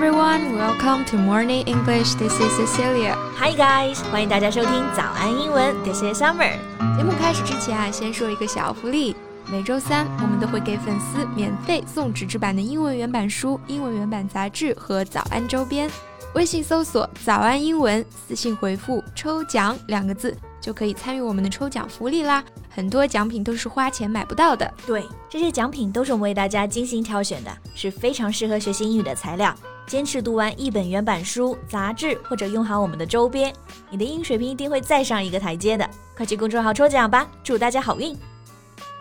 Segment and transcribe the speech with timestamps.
[0.00, 2.14] everyone, welcome to Morning English.
[2.14, 3.16] This is Cecilia.
[3.36, 5.74] Hi guys，欢迎大家收听早安英文。
[5.82, 6.52] This is Summer。
[6.96, 9.16] 节目开始之前啊，先说一个小福利。
[9.50, 15.90] 每周三，我们都会给粉丝免费送纸质版的英文原版书、英文原版杂志和早安周边。
[16.32, 22.44] 微信搜索“早安英文”，私信回复“抽奖”两个字，就可以参与我们的抽奖福利啦。
[22.70, 24.72] 很多奖品都是花钱买不到的。
[24.86, 29.52] 对，这些奖品都是我们为大家精心挑选的，是非常适合学习英语的材料。
[29.88, 33.50] 坚持读完一本原版书、杂志，或者用好我们的周边，
[33.88, 35.88] 你的英语水平一定会再上一个台阶的。
[36.14, 38.14] 快去公众号抽奖吧，祝大家好运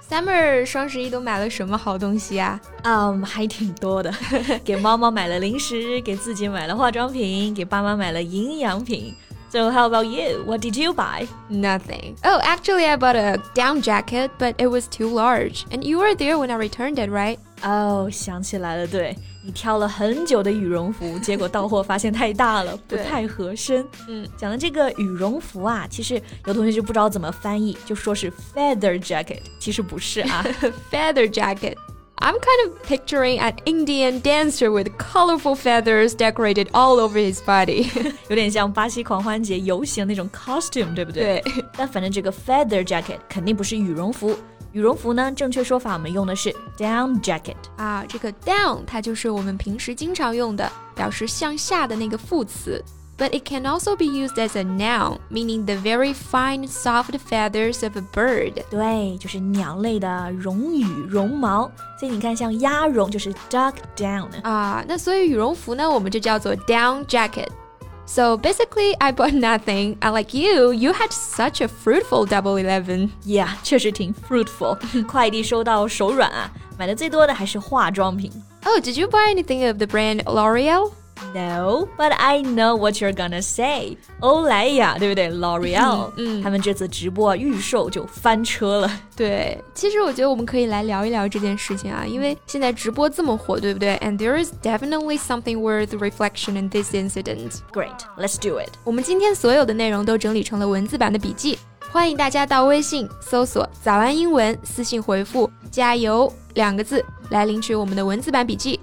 [0.10, 2.58] ！Summer 双十一都买了什么好东西啊？
[2.84, 4.14] 嗯，还挺多的，
[4.64, 9.14] 给猫猫买了零食，给自己买了化妆品，给爸妈买了营养品。
[9.51, 10.45] So how about you?
[10.47, 11.29] What did you buy?
[11.51, 12.17] Nothing.
[12.25, 15.67] Oh, actually, I bought a down jacket, but it was too large.
[15.71, 17.37] And you were there when I returned it, right?
[17.63, 19.15] 哦，想起来了，对
[19.45, 23.87] 你挑了很久的羽绒服，结果到货发现太大了，不太合身。
[24.09, 30.43] 嗯，讲的这个羽绒服啊，其实有同学就不知道怎么翻译，就说是 feather jacket，其实不是啊，
[30.91, 31.77] feather jacket。
[32.17, 37.89] I'm kind of picturing an Indian dancer with colorful feathers decorated all over his body，
[38.29, 41.41] 有点像巴西狂欢节游行那种 costume，对不对？
[41.41, 41.65] 对。
[41.77, 44.37] 但反正这个 feather jacket 肯定不是羽绒服。
[44.71, 52.83] 羽绒服呢，正确说法我们用的是 down jacket 啊，这个 down 它就是我们平时经常用的表示向下的那个副词。
[53.19, 57.85] But it can also be used as a noun, meaning the very fine, soft feathers
[57.85, 58.65] of a bird.
[58.69, 61.71] 对，就是鸟类的绒羽、绒毛。
[62.01, 64.83] 所以你看，像鸭绒就是 duck down 啊。
[64.89, 69.97] 那所以羽绒服呢，我们就叫做 down jacket。so basically, I bought nothing.
[70.01, 73.11] Unlike you, you had such a fruitful Double Eleven.
[73.25, 76.51] Yeah，确实挺 fruitful，快递收到手软啊。
[76.79, 78.31] 买的最多的还是化妆品。
[78.65, 80.91] Oh, did you buy anything of the brand L'Oreal?
[81.35, 83.97] No, but I know what you're gonna say.
[84.21, 85.31] 欧莱雅，对不对？
[85.31, 88.91] L'Oreal，嗯，他们这次直播预售就翻车了。
[89.17, 93.97] 对，其实我觉得我们可以来聊一聊这件事情啊，因为现在直播这么火，对不对？
[94.03, 97.61] And there is definitely something worth reflection in this incident.
[97.73, 98.71] Great, let's do it.
[98.85, 101.59] 我们今天所有的内容都整理成了文字版的笔记，
[101.93, 108.81] 欢迎大家到微信搜索“早安英文”，私信回复“加油”两个字来领取我们的文字版笔记。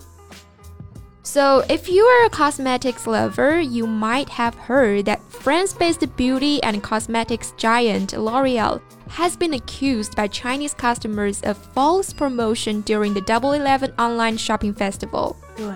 [1.24, 6.60] So, if you are a cosmetics lover, you might have heard that France based beauty
[6.64, 13.22] and cosmetics giant L'Oreal has been accused by Chinese customers of false promotion during the
[13.22, 15.36] Double Eleven online shopping festival.
[15.56, 15.68] 对。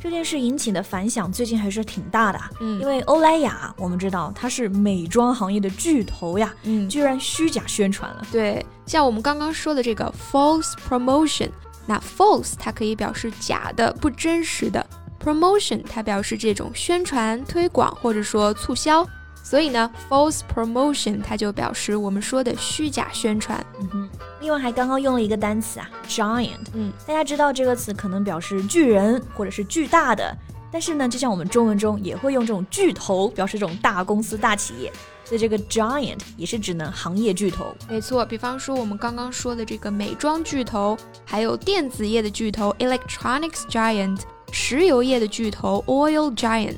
[0.00, 8.26] 这件事引起的反响最近还是挺大的，嗯，因为欧莱雅我们知道它是美妆行业的巨头呀，嗯，居然虚假宣传了。
[8.30, 11.48] 对，像我们刚刚说的这个 false promotion。
[11.89, 14.85] 那 false 它可以表示假的、不真实的
[15.19, 19.03] ，promotion 它表示这种宣传、推广或者说促销。
[19.41, 23.65] 所以呢，false promotion 它就表示我们说的虚假宣传。
[23.81, 26.59] 嗯哼，另外还刚刚用了一个单词啊，giant。
[26.73, 30.31] 嗯，大家知道这个词可能表示巨人或者是巨大的，
[30.71, 34.93] 但是呢，就像我们中文中也会用这种巨头表示这种大公司、大企业。
[35.29, 37.71] 所以这个 giant 也是指能行业巨头。
[37.87, 44.19] 没错，比方说我们刚刚说的这个美妆巨头，还有电子业的巨头 electronics giant，
[44.51, 46.77] 石油业的巨头 oil giant。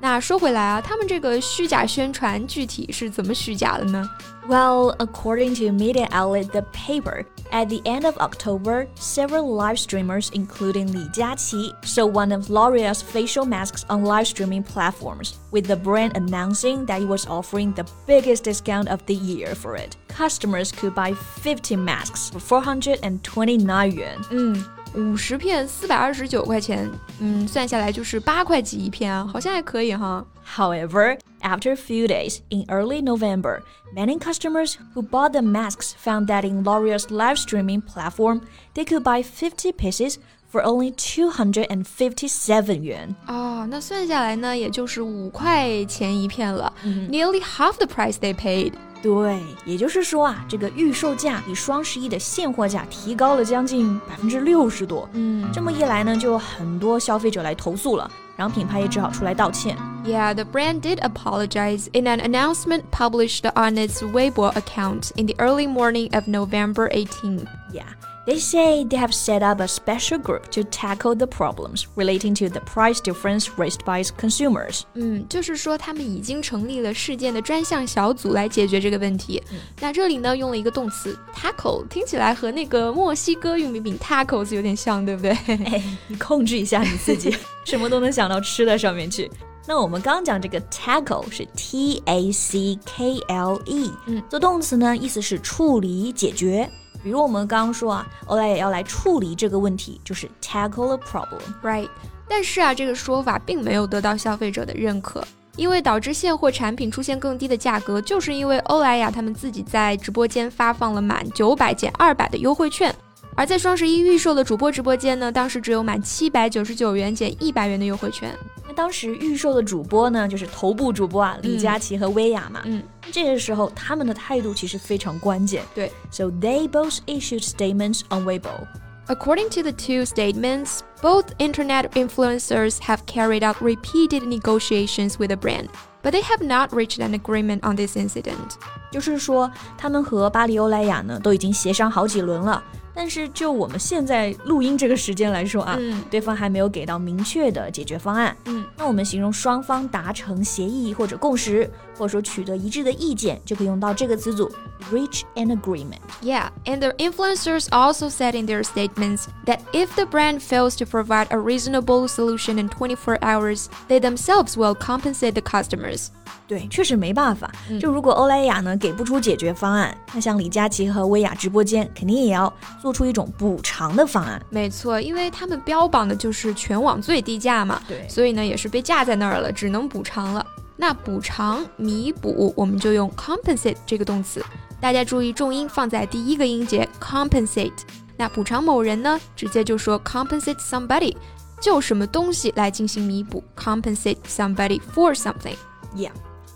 [0.00, 4.08] 那说回来啊，他们这个虚假宣传具体是怎么虚假的呢？
[4.46, 10.92] Well, according to media outlet The Paper, at the end of October, several live streamers, including
[10.92, 16.16] Li Jiaqi, sold one of L'Oreal's facial masks on live streaming platforms, with the brand
[16.16, 19.96] announcing that it was offering the biggest discount of the year for it.
[20.06, 24.24] Customers could buy 50 masks for 429 yuan.
[24.30, 24.64] 嗯。
[24.94, 26.90] 五十片四百二十九块钱，
[27.20, 30.24] 嗯，算下来就是八块几一片啊，好像还可以哈。
[30.56, 33.62] However, after a few days, in early November,
[33.94, 38.40] many customers who bought the masks found that in L'Oreal's live streaming platform,
[38.74, 40.18] they could buy 50 pieces
[40.48, 43.14] for only 257 yuan.
[43.26, 46.72] 哦，那算下来呢，也就是五块钱一片了，
[47.10, 48.72] nearly half the price they paid.
[49.01, 55.09] 对，也就是说啊，这个预售价比双十一的现货价提高了将近百分之六十多。
[55.13, 59.75] 嗯，这么一来呢，就有很多消费者来投诉了，然后品牌也只好出来道歉。
[60.05, 65.67] Yeah, the brand did apologize in an announcement published on its Weibo account in the early
[65.67, 67.47] morning of November 18.
[67.71, 67.83] Yeah.
[68.26, 72.48] They say they have set up a special group to tackle the problems relating to
[72.48, 74.82] the price difference raised by consumers.
[74.94, 79.40] 嗯，就是说他们已经成立了事件的专项小组来解决这个问题。
[79.80, 85.30] 那这里呢用了一个动词 tackle，听起来和那个墨西哥玉米饼 tacos 有点像，对不对？
[85.46, 87.32] 哎，你控制一下你自己，
[87.64, 89.30] 什么都能想到吃的上面去。
[89.68, 96.68] 那我们刚讲这个 tackle 是 T A C K L E，嗯，做动词呢，意思是处理、解决。
[97.03, 101.41] 比如我们刚刚说啊，欧莱雅要来处理这个问题，就是 tackle a problem。
[101.63, 101.89] Right，
[102.27, 105.25] 但是啊，这个说法并没有得到消费者的认可，
[105.55, 112.93] 因为导致现货产品出现更低的价格，就是因为欧莱雅他们自己在直播间发放了满九百减二百的优惠券，
[113.35, 118.37] 而在双十一预售的主播直播间呢，当时只有满七百九十九元减一百元的优惠券。
[118.70, 122.60] 那当时预售的主播呢，就是头部主播啊，李佳琦和薇娅嘛。
[122.64, 122.82] 嗯，
[123.12, 125.62] 这个时候他们的态度其实非常关键。
[125.74, 128.66] 对，So they both issued statements on Weibo.
[129.08, 135.36] According to the two statements, both internet influencers have carried out repeated negotiations with the
[135.36, 135.68] brand,
[136.02, 138.56] but they have not reached an agreement on this incident.
[138.90, 139.48] 就是说，
[139.78, 142.60] 他们和巴黎欧莱雅呢都已经协商好几轮了，
[142.93, 148.35] 但是就我们现在录音这个时间来说啊，嗯对方还没有给到明确的解决方案。
[148.45, 151.69] 嗯，那我们形容双方达成协议或者共识，
[152.01, 154.51] 或者说取得一致的意见，就可以用到这个词组
[154.91, 155.99] reach an agreement。
[156.23, 161.27] Yeah, and the influencers also said in their statements that if the brand fails to provide
[161.29, 166.07] a reasonable solution in 24 hours, they themselves will compensate the customers.
[166.47, 167.51] 对，确实没办法。
[167.79, 172.51] 就如果欧莱雅呢给不出解决方案，那像李佳琦和薇娅直播间肯定也要
[172.81, 174.41] 做出一种补偿的方案。
[174.49, 180.43] 没错，因为他们标榜的就是全网最低价嘛，对所以呢也是被架在那儿了，只能补偿了。
[180.80, 184.44] 那补偿、弥补，我们就用 compensate 这个动词。
[184.80, 187.72] 大家注意重音放在第一个音节 compensate。
[188.16, 191.16] 那补偿某人呢，直接就说 compensate somebody，
[191.60, 195.56] 就什么东西来进行弥补，compensate somebody for something。
[195.94, 196.12] Yeah.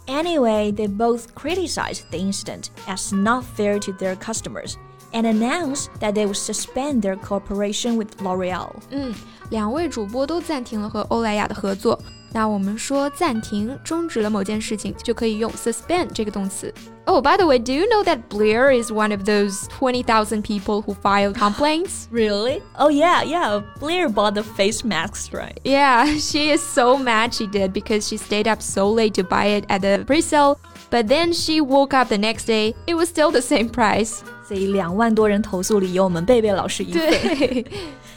[0.06, 4.74] Anyway, they both criticized the incident as not fair to their customers
[5.12, 8.70] and announced that they would suspend their cooperation with L'Oreal.
[8.90, 9.14] 嗯，
[9.50, 11.98] 两位主播都暂停了和欧莱雅的合作。
[12.34, 16.72] 那我们说暂停、终止了某件事情，就可以用 suspend 这个动词。
[17.06, 20.94] Oh, by the way, do you know that Blair is one of those 20,000 people who
[20.94, 22.06] filed complaints?
[22.12, 22.62] Really?
[22.78, 23.60] Oh, yeah, yeah.
[23.80, 25.58] Blair bought the face masks, right?
[25.64, 29.46] Yeah, she is so mad she did because she stayed up so late to buy
[29.46, 30.60] it at the pre-sale.
[30.88, 34.20] But then she woke up the next day, it was still the same price.
[34.46, 37.08] 所以两万多人投诉里有我们贝贝老师一份。
[37.08, 37.66] 对，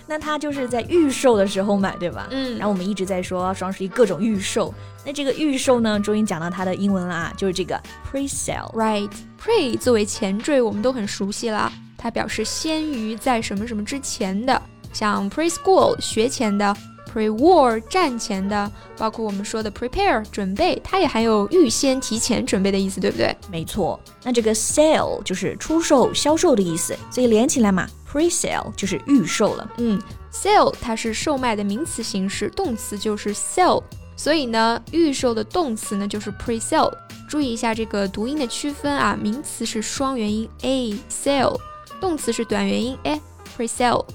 [0.08, 2.26] 那它就是在预售的时候买，对吧？
[2.30, 4.72] 嗯然后我们一直在说双十一各种预售，
[5.04, 7.78] 那这个预售呢，终于讲到它的英文啦，就是这个
[8.10, 8.72] pre-sale。
[8.72, 11.70] Right, pre 作为前缀，我们都很熟悉啦。
[11.98, 14.60] 它表示先于在什么什么之前的，
[14.92, 16.74] 像 preschool 学前的
[17.12, 23.36] ，pre-war 战前的，包括我们说的 prepare 准备，它也含有预先、提前准备的意思，对不对？
[23.50, 29.70] 没错，那这个 sale 就是出售、销售的意思，所以连起来嘛，pre-sale 就是预售了。
[29.78, 30.00] 嗯
[30.32, 33.82] ，sale 它是售卖的名词形式，动词就是 sell，
[34.16, 36.92] 所以呢，预售的动词呢就是 pre-sale。
[37.28, 41.60] 注意一下这个读音的区分啊，名词是双元音 a sale，
[42.00, 43.20] 动词是短元音 a
[43.56, 44.06] pre-sale。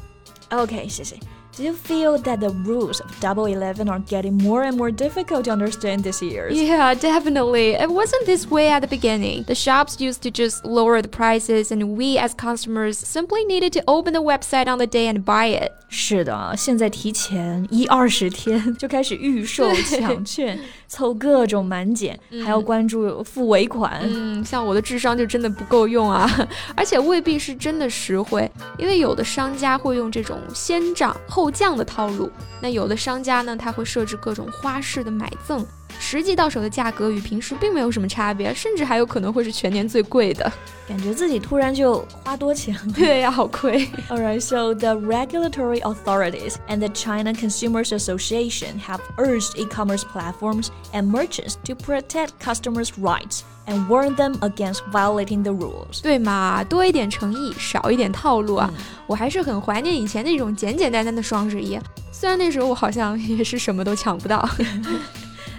[0.50, 1.16] OK，谢谢。
[1.57, 5.51] Do you feel that the rules of Double Eleven are getting more and more difficult to
[5.51, 6.57] understand these years?
[6.57, 7.71] Yeah, definitely.
[7.71, 9.43] It wasn't this way at the beginning.
[9.43, 13.83] The shops used to just lower the prices, and we as customers simply needed to
[13.89, 15.73] open the website on the day and buy it.
[15.89, 20.61] 是的，现在提前一二十天就开始预售抢券，
[20.94, 24.00] 凑各种满减，还要关注付尾款。
[24.04, 26.30] 嗯，像我的智商就真的不够用啊，
[26.78, 28.48] 而且未必是真的实惠，
[28.78, 32.30] 因为有的商家会用这种先涨后降的套路，
[32.62, 35.66] 那有的商家呢，他会设置各种花式的买赠，
[36.00, 40.52] 实际到手的价格与平时并没有什么差别，甚至还有可能会是全年最贵的。
[40.88, 42.94] 感觉自己突然就花多钱了。
[42.94, 43.88] 对呀，好亏。
[44.10, 51.56] Alright, so the regulatory authorities and the China Consumers Association have urged e-commerce platforms and merchants
[51.64, 56.02] to protect customers' rights and warn them against violating the rules.
[56.02, 58.70] 对嘛，多一点诚意，少一点套路啊！
[59.08, 61.80] 我还是很怀念以前那种简简单单的双十一，
[62.12, 64.48] 虽然那时候我好像也是什么都抢不到。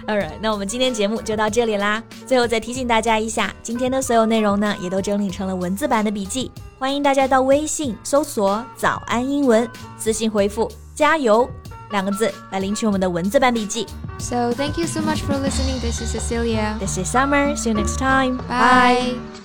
[0.07, 2.01] Alright，那我们今天节目就到这里啦。
[2.27, 11.49] 最后再提醒大家一下，今天的所有内容呢，也都整理成了文字版的笔记，欢迎大家到微信搜索“早安英文”，私信回复“加油”
[11.91, 13.87] 两个字来领取我们的文字版笔记。
[14.19, 15.79] So thank you so much for listening.
[15.81, 16.77] This is Cecilia.
[16.79, 17.55] This is Summer.
[17.55, 18.37] See you next time.
[18.47, 19.44] Bye.